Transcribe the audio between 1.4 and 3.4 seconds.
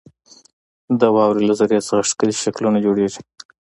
له ذرې څخه ښکلي شکلونه جوړېږي.